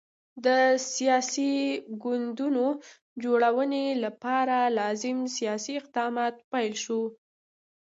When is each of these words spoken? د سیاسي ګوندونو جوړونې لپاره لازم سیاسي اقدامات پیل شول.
د 0.45 0.47
سیاسي 0.93 1.53
ګوندونو 2.03 2.65
جوړونې 3.23 3.85
لپاره 4.03 4.57
لازم 4.79 5.17
سیاسي 5.37 5.73
اقدامات 5.81 6.35
پیل 6.51 6.73
شول. 6.83 7.05